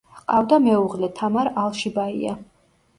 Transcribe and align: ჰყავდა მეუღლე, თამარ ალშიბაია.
ჰყავდა 0.19 0.59
მეუღლე, 0.69 1.11
თამარ 1.21 1.53
ალშიბაია. 1.67 2.39